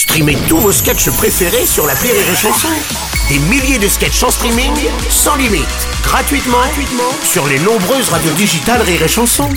Streamez 0.00 0.38
tous 0.48 0.56
vos 0.56 0.72
sketchs 0.72 1.10
préférés 1.10 1.66
sur 1.66 1.86
la 1.86 1.92
Rire 1.92 2.14
et 2.14 2.34
Chanson. 2.34 2.68
Des 3.28 3.38
milliers 3.50 3.78
de 3.78 3.86
sketchs 3.86 4.22
en 4.22 4.30
streaming, 4.30 4.72
sans 5.10 5.36
limite, 5.36 5.66
gratuitement, 6.02 6.56
gratuitement 6.56 7.12
sur 7.22 7.46
les 7.46 7.58
nombreuses 7.58 8.08
radios 8.08 8.32
digitales 8.32 8.80
Rire 8.80 9.02
et 9.02 9.08
Chanson. 9.08 9.50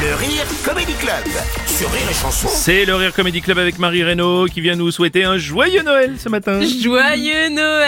Le 0.00 0.14
Rire 0.14 0.46
Comedy 0.64 0.94
Club 0.94 1.24
sur 1.66 1.90
Rire 1.92 2.08
et 2.10 2.14
Chanson. 2.14 2.48
C'est 2.48 2.86
le 2.86 2.94
Rire 2.94 3.12
Comedy 3.12 3.42
Club 3.42 3.58
avec 3.58 3.78
Marie 3.78 4.02
Reynaud 4.02 4.46
qui 4.46 4.62
vient 4.62 4.76
nous 4.76 4.90
souhaiter 4.90 5.24
un 5.24 5.36
joyeux 5.36 5.82
Noël 5.82 6.14
ce 6.18 6.30
matin. 6.30 6.58
Joyeux 6.82 7.50
Noël 7.50 7.84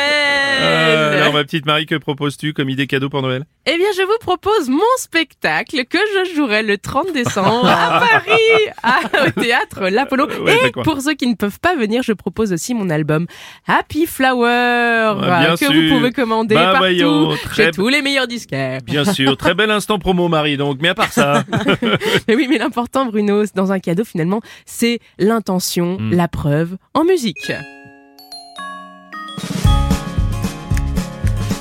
Euh, 0.60 0.95
alors 1.26 1.34
ma 1.34 1.44
petite 1.44 1.66
Marie, 1.66 1.86
que 1.86 1.94
proposes-tu 1.94 2.52
comme 2.52 2.68
idée 2.70 2.86
cadeau 2.86 3.08
pour 3.08 3.22
Noël? 3.22 3.44
Eh 3.66 3.76
bien, 3.76 3.86
je 3.96 4.02
vous 4.02 4.18
propose 4.20 4.68
mon 4.68 4.80
spectacle 4.98 5.84
que 5.86 5.98
je 6.14 6.34
jouerai 6.34 6.62
le 6.62 6.78
30 6.78 7.12
décembre 7.12 7.66
à 7.68 8.00
Paris, 8.24 8.72
à- 8.82 9.26
au 9.26 9.40
théâtre 9.40 9.88
L'Apollo. 9.88 10.26
Ouais, 10.42 10.68
Et 10.68 10.70
pour 10.70 11.00
ceux 11.00 11.14
qui 11.14 11.26
ne 11.26 11.34
peuvent 11.34 11.58
pas 11.60 11.74
venir, 11.76 12.02
je 12.02 12.12
propose 12.12 12.52
aussi 12.52 12.74
mon 12.74 12.90
album 12.90 13.26
Happy 13.66 14.06
Flower 14.06 15.14
que 15.50 15.56
sûr. 15.56 15.72
vous 15.72 15.88
pouvez 15.96 16.12
commander 16.12 16.54
Bah, 16.54 16.64
partout 16.72 16.78
voyons, 16.78 17.36
chez 17.54 17.70
tous 17.72 17.88
les 17.88 18.02
meilleurs 18.02 18.26
disquaires. 18.28 18.80
Bien 18.84 19.04
sûr, 19.04 19.36
très 19.36 19.54
bel 19.54 19.70
instant 19.70 19.98
promo 19.98 20.28
Marie 20.28 20.56
donc, 20.56 20.78
mais 20.80 20.88
à 20.90 20.94
part 20.94 21.12
ça, 21.12 21.44
Mais 22.28 22.34
oui, 22.36 22.46
mais 22.48 22.58
l'important, 22.58 23.06
Bruno, 23.06 23.44
dans 23.54 23.72
un 23.72 23.78
cadeau, 23.80 24.04
finalement, 24.04 24.40
c'est 24.64 25.00
l'intention, 25.18 25.96
Hmm. 25.98 26.12
la 26.12 26.28
preuve 26.28 26.76
en 26.94 27.04
musique. 27.04 27.52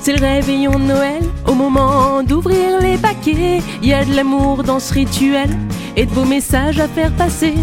C'est 0.06 0.18
le 0.18 0.24
réveillon 0.24 0.78
de 0.78 0.84
Noël, 0.84 1.24
au 1.48 1.56
moment 1.56 2.22
d'ouvrir 2.22 2.80
les 2.80 2.96
paquets. 2.96 3.60
Il 3.82 3.90
y 3.90 3.94
a 3.96 4.06
de 4.06 4.14
l'amour 4.14 4.62
dans 4.62 4.80
ce 4.80 4.94
rituel 4.94 5.50
et 5.96 6.06
de 6.06 6.12
beaux 6.12 6.26
messages 6.26 6.80
à 6.80 6.88
faire 6.88 7.12
passer. 7.14 7.56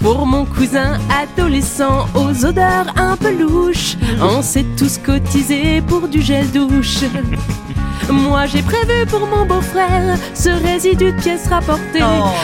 Pour 0.00 0.24
mon 0.24 0.44
cousin 0.44 1.00
adolescent 1.10 2.06
aux 2.14 2.46
odeurs 2.46 2.94
un 2.94 3.16
peu 3.16 3.36
louches, 3.36 3.96
on 4.22 4.40
s'est 4.40 4.66
tous 4.76 4.98
cotisés 4.98 5.82
pour 5.88 6.06
du 6.06 6.22
gel 6.22 6.48
douche. 6.52 7.00
Moi 8.10 8.46
j'ai 8.46 8.62
prévu 8.62 9.06
pour 9.06 9.26
mon 9.26 9.44
beau-frère 9.46 10.16
ce 10.34 10.50
résidu 10.50 11.12
de 11.12 11.20
pièces 11.20 11.48
rapportées. 11.48 12.02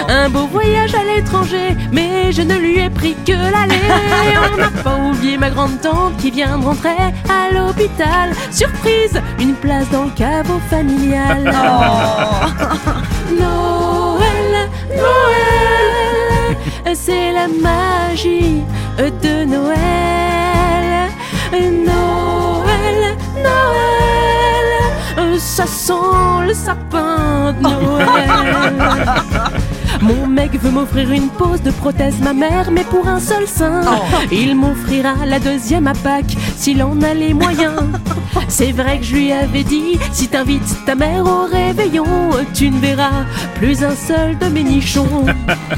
Un 0.09 0.29
beau 0.31 0.47
voyage 0.47 0.95
à 0.95 1.05
l'étranger, 1.05 1.77
mais 1.93 2.33
je 2.33 2.43
ne 2.43 2.55
lui 2.55 2.79
ai 2.79 2.91
pris 2.91 3.15
que 3.27 3.33
l'aller. 3.33 3.81
On 4.53 4.57
n'a 4.57 4.71
pas 4.83 4.97
oublié 4.97 5.37
ma 5.37 5.51
grande 5.51 5.81
tante 5.81 6.17
qui 6.19 6.31
vient 6.31 6.59
de 6.59 6.65
rentrer 6.65 6.97
à 7.29 7.53
l'hôpital. 7.53 8.31
Surprise, 8.51 9.21
une 9.39 9.55
place 9.55 9.89
dans 9.91 10.05
le 10.05 10.11
caveau 10.11 10.59
familial. 10.71 11.45
Noël, 13.39 14.71
Noël, 14.97 16.57
c'est 16.95 17.33
la 17.33 17.49
magie 17.49 18.63
de 18.99 19.45
Noël. 19.45 20.11
Noël, 21.53 22.10
ça 25.41 25.67
sent 25.67 26.47
le 26.47 26.55
sapin 26.55 27.53
de 27.55 27.63
Noël. 27.63 28.31
Mon 30.03 30.27
mec 30.27 30.53
veut 30.61 30.71
m'offrir 30.71 31.11
une 31.11 31.29
pose 31.29 31.63
de 31.63 31.71
prothèse 31.71 32.21
mammaire, 32.21 32.71
mais 32.71 32.85
pour 32.85 33.09
un 33.09 33.19
seul 33.19 33.47
sein. 33.47 33.81
Il 34.31 34.55
m'offrira 34.55 35.15
la 35.27 35.39
deuxième 35.39 35.87
à 35.87 35.95
Pâques, 35.95 36.37
s'il 36.57 36.83
en 36.83 37.01
a 37.03 37.15
les 37.15 37.35
moyens. 37.35 37.83
C'est 38.49 38.73
vrai 38.73 38.99
que 38.99 39.05
je 39.05 39.17
lui 39.17 39.33
avais 39.33 39.65
dit, 39.65 39.99
si 40.13 40.29
t'invites 40.29 40.85
ta 40.85 40.95
mère 40.95 41.25
au 41.25 41.47
réveillon, 41.47 42.31
tu 42.55 42.71
ne 42.71 42.79
verras 42.79 43.25
plus 43.57 43.83
un 43.83 43.97
seul 43.97 44.39
de 44.39 44.47
mes 44.47 44.63
nichons. 44.63 45.25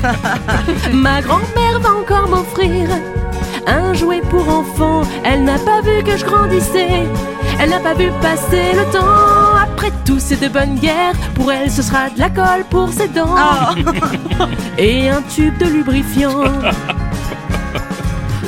Ma 0.92 1.22
grand-mère 1.22 1.80
va 1.80 1.90
encore 1.90 2.28
m'offrir 2.28 2.88
un 3.66 3.94
jouet 3.94 4.22
pour 4.28 4.48
enfant. 4.48 5.02
Elle 5.24 5.44
n'a 5.44 5.58
pas 5.58 5.80
vu 5.82 6.02
que 6.04 6.16
je 6.16 6.24
grandissais. 6.24 7.06
Elle 7.60 7.70
n'a 7.70 7.80
pas 7.80 7.94
vu 7.94 8.10
passer 8.20 8.72
le 8.74 8.84
temps. 8.92 9.41
Après 9.84 9.98
tout, 10.04 10.20
c'est 10.20 10.40
de 10.40 10.46
bonne 10.46 10.76
guerre. 10.76 11.12
Pour 11.34 11.50
elle, 11.50 11.68
ce 11.68 11.82
sera 11.82 12.08
de 12.08 12.16
la 12.16 12.30
colle 12.30 12.62
pour 12.70 12.92
ses 12.92 13.08
dents. 13.08 13.34
Et 14.78 15.08
un 15.08 15.20
tube 15.22 15.58
de 15.58 15.64
lubrifiant. 15.64 16.38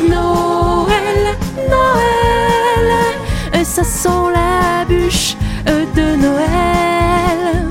Noël, 0.09 1.35
Noël, 1.69 3.65
ça 3.65 3.83
sent 3.83 4.09
la 4.33 4.85
bûche 4.85 5.35
de 5.67 6.15
Noël. 6.23 7.67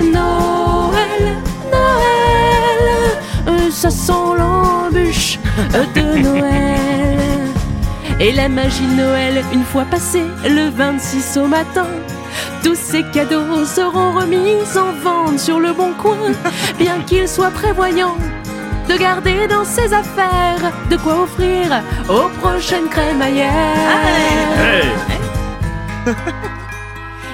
Noël, 0.00 1.36
Noël, 1.70 3.70
ça 3.70 3.90
sent 3.90 4.12
l'embûche 4.38 5.38
de 5.94 6.22
Noël. 6.22 7.18
Et 8.18 8.32
la 8.32 8.48
magie 8.48 8.86
de 8.86 8.94
Noël, 8.94 9.44
une 9.52 9.64
fois 9.64 9.84
passé 9.84 10.22
le 10.44 10.70
26 10.70 11.36
au 11.36 11.46
matin, 11.46 11.84
tous 12.68 12.74
ces 12.74 13.02
cadeaux 13.02 13.64
seront 13.64 14.12
remis 14.12 14.58
en 14.76 14.92
vente 15.02 15.38
sur 15.38 15.58
le 15.58 15.72
bon 15.72 15.94
coin, 15.94 16.18
bien 16.78 17.00
qu'il 17.00 17.26
soit 17.26 17.50
prévoyant 17.50 18.14
de 18.90 18.94
garder 18.94 19.46
dans 19.48 19.64
ses 19.64 19.94
affaires 19.94 20.70
de 20.90 20.96
quoi 20.98 21.22
offrir 21.22 21.82
aux 22.10 22.28
prochaines 22.40 22.88
crémaillères. 22.90 23.50
hey, 24.60 24.84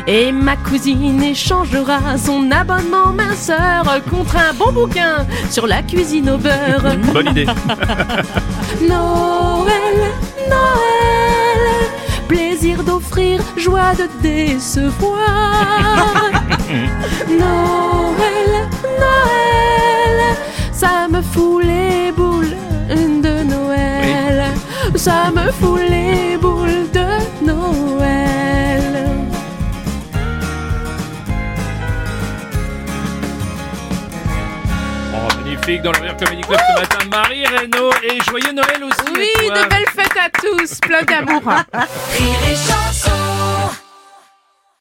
Et 0.06 0.30
ma 0.30 0.54
cousine 0.56 1.20
échangera 1.20 2.16
son 2.16 2.52
abonnement 2.52 3.12
minceur 3.12 4.00
contre 4.08 4.36
un 4.36 4.52
bon 4.54 4.70
bouquin 4.70 5.26
sur 5.50 5.66
la 5.66 5.82
cuisine 5.82 6.30
au 6.30 6.38
beurre. 6.38 6.96
bonne 7.12 7.30
idée. 7.30 7.46
Noël, 8.88 10.12
Noël, 10.48 10.83
d'offrir, 12.84 13.40
joie 13.56 13.94
de 13.94 14.06
décevoir. 14.22 15.18
Noël, 17.28 18.68
Noël, 18.82 20.36
ça 20.72 21.08
me 21.10 21.20
fout 21.22 21.64
les 21.64 22.12
boules 22.12 22.56
de 22.88 23.42
Noël. 23.44 24.44
Ça 24.94 25.30
me 25.34 25.50
fout 25.52 25.80
les 25.88 26.36
boules 26.36 26.44
magnifique 35.66 35.82
dans 35.82 35.92
le 35.92 35.98
Rire 36.00 36.16
Comedy 36.16 36.42
Club 36.42 36.60
ce 36.69 36.80
matin, 36.80 36.98
Marie 37.10 37.47
Reynaud 37.47 37.91
et 38.02 38.20
joyeux 38.22 38.52
Noël 38.52 38.84
aussi. 38.84 39.12
Oui, 39.14 39.48
de 39.48 39.69
belles 39.69 39.88
fêtes 39.94 40.16
à 40.19 40.30
tous, 40.30 40.80
plein 40.80 41.02
d'amour. 41.02 41.42
Rire 41.47 42.38
et 42.50 42.54
chanson 42.54 43.23